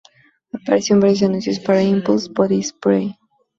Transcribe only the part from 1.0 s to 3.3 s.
varios anuncios para Impulse Body Spray.